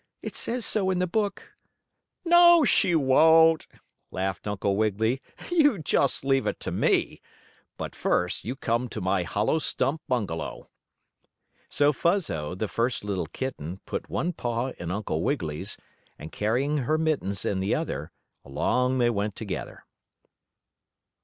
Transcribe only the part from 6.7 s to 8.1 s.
me. But